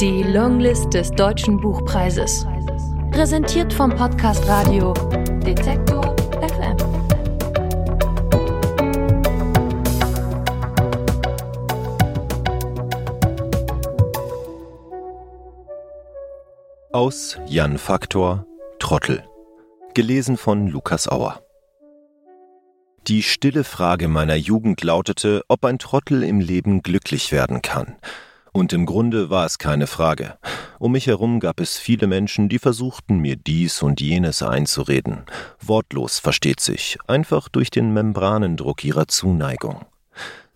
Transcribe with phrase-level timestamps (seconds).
[0.00, 2.46] Die Longlist des Deutschen Buchpreises.
[3.12, 6.76] Präsentiert vom Podcast Radio Detektor FM.
[16.92, 18.44] Aus Jan Faktor
[18.78, 19.24] Trottel.
[19.94, 21.40] Gelesen von Lukas Auer.
[23.06, 27.96] Die stille Frage meiner Jugend lautete, ob ein Trottel im Leben glücklich werden kann.
[28.56, 30.38] Und im Grunde war es keine Frage.
[30.78, 35.26] Um mich herum gab es viele Menschen, die versuchten, mir dies und jenes einzureden.
[35.60, 39.84] Wortlos versteht sich, einfach durch den Membranendruck ihrer Zuneigung.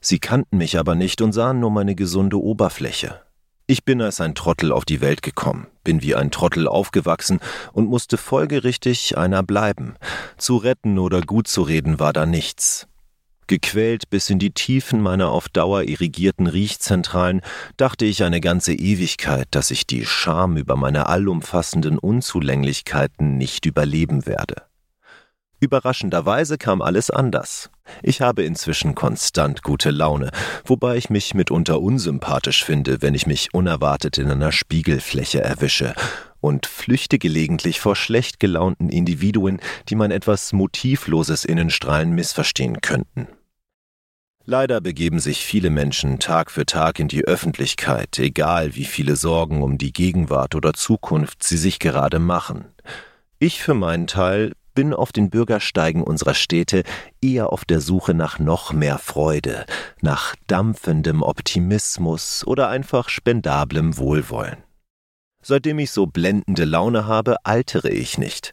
[0.00, 3.20] Sie kannten mich aber nicht und sahen nur meine gesunde Oberfläche.
[3.66, 7.38] Ich bin als ein Trottel auf die Welt gekommen, bin wie ein Trottel aufgewachsen
[7.74, 9.96] und musste folgerichtig einer bleiben.
[10.38, 12.88] Zu retten oder gut zu reden war da nichts.
[13.50, 17.40] Gequält bis in die Tiefen meiner auf Dauer irrigierten Riechzentralen,
[17.76, 24.24] dachte ich eine ganze Ewigkeit, dass ich die Scham über meine allumfassenden Unzulänglichkeiten nicht überleben
[24.24, 24.62] werde.
[25.58, 27.70] Überraschenderweise kam alles anders.
[28.04, 30.30] Ich habe inzwischen konstant gute Laune,
[30.64, 35.94] wobei ich mich mitunter unsympathisch finde, wenn ich mich unerwartet in einer Spiegelfläche erwische
[36.40, 43.26] und flüchte gelegentlich vor schlecht gelaunten Individuen, die mein etwas motivloses Innenstrahlen missverstehen könnten.
[44.46, 49.62] Leider begeben sich viele Menschen Tag für Tag in die Öffentlichkeit, egal wie viele Sorgen
[49.62, 52.64] um die Gegenwart oder Zukunft sie sich gerade machen.
[53.38, 56.84] Ich für meinen Teil bin auf den Bürgersteigen unserer Städte
[57.20, 59.66] eher auf der Suche nach noch mehr Freude,
[60.00, 64.56] nach dampfendem Optimismus oder einfach spendablem Wohlwollen.
[65.42, 68.52] Seitdem ich so blendende Laune habe, altere ich nicht.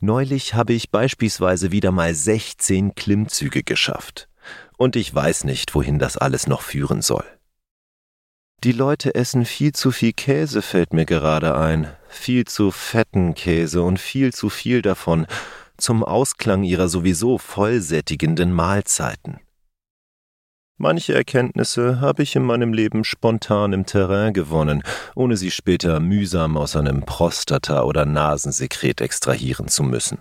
[0.00, 4.28] Neulich habe ich beispielsweise wieder mal 16 Klimmzüge geschafft.
[4.76, 7.24] Und ich weiß nicht, wohin das alles noch führen soll.
[8.64, 11.88] Die Leute essen viel zu viel Käse, fällt mir gerade ein.
[12.08, 15.26] Viel zu fetten Käse und viel zu viel davon,
[15.76, 19.40] zum Ausklang ihrer sowieso vollsättigenden Mahlzeiten.
[20.78, 24.82] Manche Erkenntnisse habe ich in meinem Leben spontan im Terrain gewonnen,
[25.14, 30.18] ohne sie später mühsam aus einem Prostata- oder Nasensekret extrahieren zu müssen.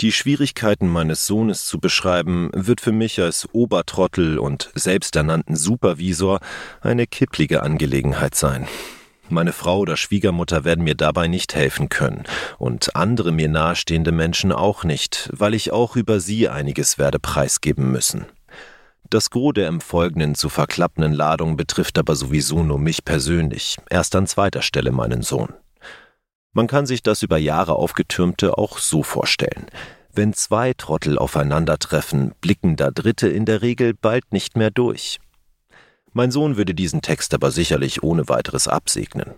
[0.00, 6.40] Die Schwierigkeiten meines Sohnes zu beschreiben, wird für mich als Obertrottel und selbsternannten Supervisor
[6.80, 8.66] eine kipplige Angelegenheit sein.
[9.28, 12.24] Meine Frau oder Schwiegermutter werden mir dabei nicht helfen können
[12.56, 17.92] und andere mir nahestehende Menschen auch nicht, weil ich auch über sie einiges werde preisgeben
[17.92, 18.24] müssen.
[19.10, 24.16] Das Gros der im Folgenden zu verklappenden Ladung betrifft aber sowieso nur mich persönlich, erst
[24.16, 25.52] an zweiter Stelle meinen Sohn.
[26.52, 29.66] Man kann sich das über Jahre aufgetürmte auch so vorstellen.
[30.12, 35.20] Wenn zwei Trottel aufeinandertreffen, blicken da Dritte in der Regel bald nicht mehr durch.
[36.12, 39.34] Mein Sohn würde diesen Text aber sicherlich ohne weiteres absegnen.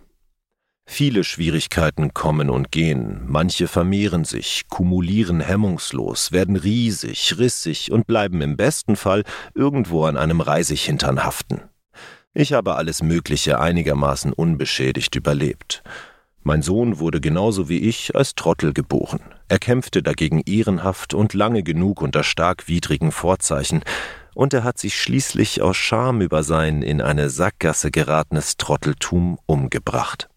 [0.86, 8.40] Viele Schwierigkeiten kommen und gehen, manche vermehren sich, kumulieren hemmungslos, werden riesig, rissig und bleiben
[8.40, 9.22] im besten Fall
[9.54, 11.60] irgendwo an einem Reisighintern haften.
[12.34, 15.82] Ich habe alles Mögliche einigermaßen unbeschädigt überlebt.
[16.44, 19.20] Mein Sohn wurde genauso wie ich als Trottel geboren.
[19.48, 23.82] Er kämpfte dagegen ehrenhaft und lange genug unter stark widrigen Vorzeichen,
[24.34, 30.28] und er hat sich schließlich aus Scham über sein in eine Sackgasse geratenes Trotteltum umgebracht.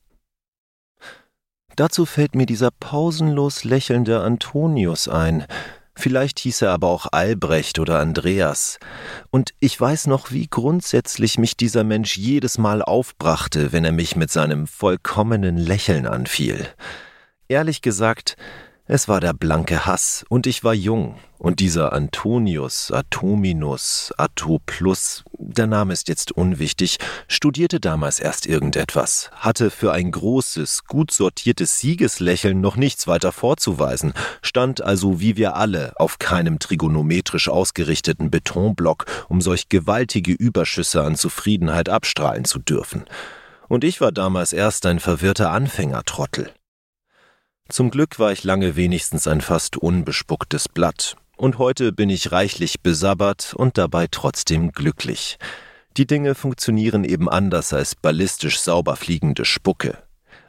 [1.75, 5.45] Dazu fällt mir dieser pausenlos lächelnde Antonius ein,
[5.95, 8.79] vielleicht hieß er aber auch Albrecht oder Andreas,
[9.31, 14.16] und ich weiß noch, wie grundsätzlich mich dieser Mensch jedes Mal aufbrachte, wenn er mich
[14.16, 16.67] mit seinem vollkommenen Lächeln anfiel.
[17.47, 18.38] Ehrlich gesagt,
[18.88, 25.66] es war der blanke Hass, und ich war jung, und dieser Antonius, Atominus, Atoplus, der
[25.66, 26.97] Name ist jetzt unwichtig,
[27.28, 34.13] studierte damals erst irgendetwas, hatte für ein großes, gut sortiertes Siegeslächeln noch nichts weiter vorzuweisen,
[34.44, 41.15] stand also wie wir alle auf keinem trigonometrisch ausgerichteten Betonblock, um solch gewaltige Überschüsse an
[41.15, 43.06] Zufriedenheit abstrahlen zu dürfen.
[43.68, 46.51] Und ich war damals erst ein verwirrter Anfängertrottel.
[47.67, 52.81] Zum Glück war ich lange wenigstens ein fast unbespucktes Blatt, und heute bin ich reichlich
[52.81, 55.38] besabbert und dabei trotzdem glücklich.
[55.97, 59.97] Die Dinge funktionieren eben anders als ballistisch sauber fliegende Spucke.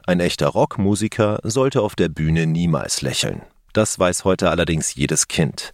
[0.05, 3.41] Ein echter Rockmusiker sollte auf der Bühne niemals lächeln.
[3.73, 5.71] Das weiß heute allerdings jedes Kind.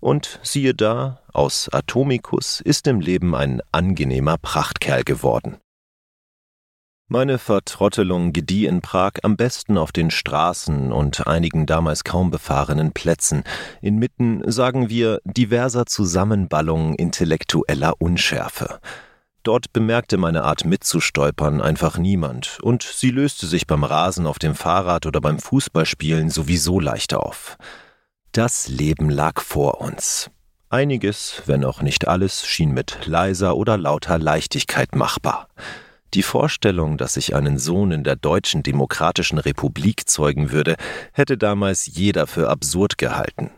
[0.00, 5.58] Und siehe da, aus Atomicus ist im Leben ein angenehmer Prachtkerl geworden.
[7.12, 12.92] Meine Vertrottelung gedieh in Prag am besten auf den Straßen und einigen damals kaum befahrenen
[12.92, 13.42] Plätzen,
[13.82, 18.78] inmitten, sagen wir, diverser Zusammenballungen intellektueller Unschärfe.
[19.42, 24.54] Dort bemerkte meine Art mitzustolpern einfach niemand, und sie löste sich beim Rasen auf dem
[24.54, 27.58] Fahrrad oder beim Fußballspielen sowieso leicht auf.
[28.30, 30.30] Das Leben lag vor uns.
[30.68, 35.48] Einiges, wenn auch nicht alles, schien mit leiser oder lauter Leichtigkeit machbar.
[36.14, 40.76] Die Vorstellung, dass ich einen Sohn in der Deutschen Demokratischen Republik zeugen würde,
[41.12, 43.50] hätte damals jeder für absurd gehalten.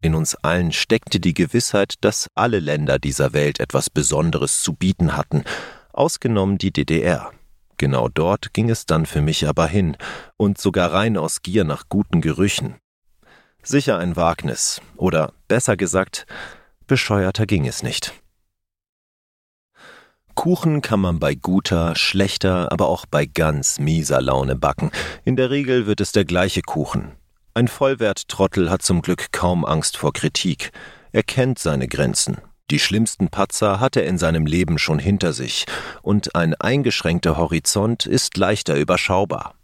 [0.00, 5.16] In uns allen steckte die Gewissheit, dass alle Länder dieser Welt etwas Besonderes zu bieten
[5.16, 5.44] hatten,
[5.92, 7.30] ausgenommen die DDR.
[7.78, 9.96] Genau dort ging es dann für mich aber hin,
[10.36, 12.76] und sogar rein aus Gier nach guten Gerüchen.
[13.62, 16.26] Sicher ein Wagnis, oder besser gesagt,
[16.88, 18.12] bescheuerter ging es nicht.
[20.34, 24.90] Kuchen kann man bei guter, schlechter, aber auch bei ganz mieser Laune backen.
[25.24, 27.12] In der Regel wird es der gleiche Kuchen,
[27.54, 30.72] ein Vollwerttrottel hat zum Glück kaum Angst vor Kritik.
[31.12, 32.38] Er kennt seine Grenzen.
[32.70, 35.66] Die schlimmsten Patzer hat er in seinem Leben schon hinter sich,
[36.00, 39.54] und ein eingeschränkter Horizont ist leichter überschaubar.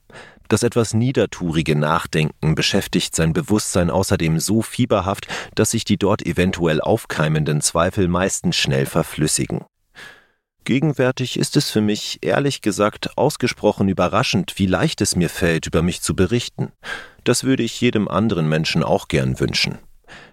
[0.49, 6.83] Das etwas niederturige Nachdenken beschäftigt sein Bewusstsein außerdem so fieberhaft, dass sich die dort eventuell
[6.83, 9.65] aufkeimenden Zweifel meistens schnell verflüssigen.
[10.65, 15.83] Gegenwärtig ist es für mich ehrlich gesagt ausgesprochen überraschend, wie leicht es mir fällt, über
[15.83, 16.73] mich zu berichten.
[17.25, 19.79] Das würde ich jedem anderen Menschen auch gern wünschen.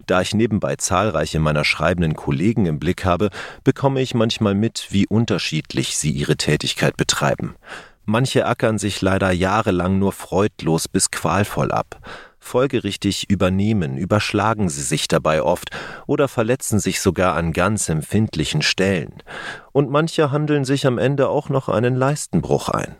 [0.05, 3.29] Da ich nebenbei zahlreiche meiner schreibenden Kollegen im Blick habe,
[3.63, 7.55] bekomme ich manchmal mit, wie unterschiedlich sie ihre Tätigkeit betreiben.
[8.05, 11.99] Manche ackern sich leider jahrelang nur freudlos bis qualvoll ab.
[12.39, 15.71] Folgerichtig übernehmen, überschlagen sie sich dabei oft
[16.05, 19.23] oder verletzen sich sogar an ganz empfindlichen Stellen.
[19.71, 22.95] Und manche handeln sich am Ende auch noch einen Leistenbruch ein.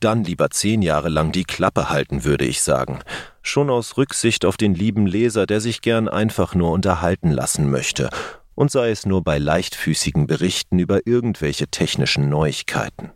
[0.00, 2.98] Dann lieber zehn Jahre lang die Klappe halten, würde ich sagen.
[3.40, 8.10] Schon aus Rücksicht auf den lieben Leser, der sich gern einfach nur unterhalten lassen möchte.
[8.56, 13.12] Und sei es nur bei leichtfüßigen Berichten über irgendwelche technischen Neuigkeiten.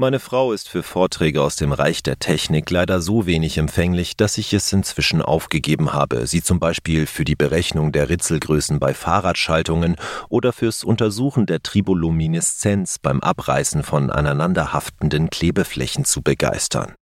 [0.00, 4.38] Meine Frau ist für Vorträge aus dem Reich der Technik leider so wenig empfänglich, dass
[4.38, 9.96] ich es inzwischen aufgegeben habe, sie zum Beispiel für die Berechnung der Ritzelgrößen bei Fahrradschaltungen
[10.30, 16.94] oder fürs Untersuchen der Tribolumineszenz beim Abreißen von aneinanderhaftenden Klebeflächen zu begeistern.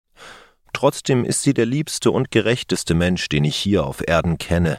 [0.72, 4.78] Trotzdem ist sie der liebste und gerechteste Mensch, den ich hier auf Erden kenne,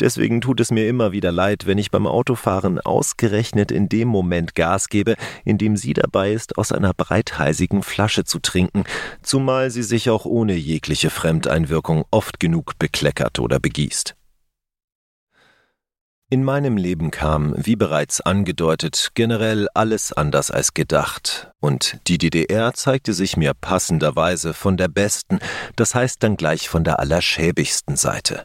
[0.00, 4.54] Deswegen tut es mir immer wieder leid, wenn ich beim Autofahren ausgerechnet in dem Moment
[4.54, 8.84] Gas gebe, in dem sie dabei ist, aus einer breithalsigen Flasche zu trinken,
[9.22, 14.14] zumal sie sich auch ohne jegliche Fremdeinwirkung oft genug bekleckert oder begießt.
[16.30, 22.74] In meinem Leben kam, wie bereits angedeutet, generell alles anders als gedacht, und die DDR
[22.74, 25.38] zeigte sich mir passenderweise von der besten,
[25.76, 28.44] das heißt dann gleich von der allerschäbigsten Seite.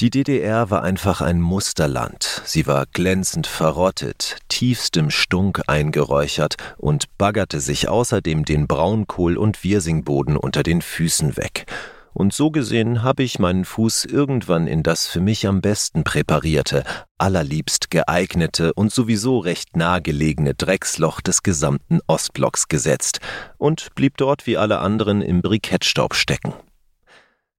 [0.00, 2.40] Die DDR war einfach ein Musterland.
[2.46, 10.38] Sie war glänzend verrottet, tiefstem Stunk eingeräuchert und baggerte sich außerdem den Braunkohl- und Wirsingboden
[10.38, 11.66] unter den Füßen weg.
[12.14, 16.82] Und so gesehen habe ich meinen Fuß irgendwann in das für mich am besten präparierte,
[17.18, 23.20] allerliebst geeignete und sowieso recht nahegelegene Drecksloch des gesamten Ostblocks gesetzt
[23.58, 26.54] und blieb dort wie alle anderen im Brikettstaub stecken.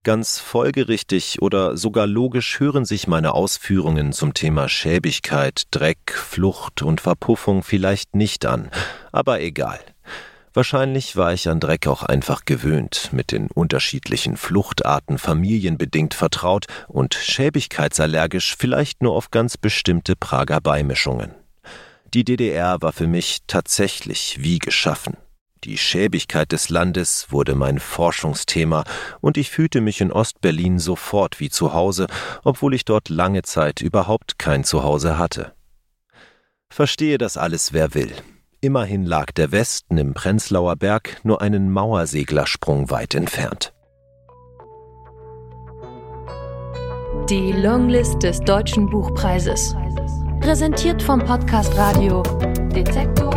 [0.03, 7.01] Ganz folgerichtig oder sogar logisch hören sich meine Ausführungen zum Thema Schäbigkeit, Dreck, Flucht und
[7.01, 8.71] Verpuffung vielleicht nicht an,
[9.11, 9.79] aber egal.
[10.55, 17.13] Wahrscheinlich war ich an Dreck auch einfach gewöhnt, mit den unterschiedlichen Fluchtarten familienbedingt vertraut und
[17.13, 21.35] schäbigkeitsallergisch vielleicht nur auf ganz bestimmte Prager Beimischungen.
[22.11, 25.15] Die DDR war für mich tatsächlich wie geschaffen.
[25.63, 28.83] Die Schäbigkeit des Landes wurde mein Forschungsthema,
[29.19, 32.07] und ich fühlte mich in Ostberlin sofort wie zu Hause,
[32.43, 35.53] obwohl ich dort lange Zeit überhaupt kein Zuhause hatte.
[36.71, 38.11] Verstehe das alles, wer will.
[38.59, 43.71] Immerhin lag der Westen im Prenzlauer Berg nur einen Mauerseglersprung weit entfernt.
[47.29, 49.75] Die Longlist des Deutschen Buchpreises.
[50.39, 52.23] Präsentiert vom Podcast Radio
[52.73, 53.30] Detektor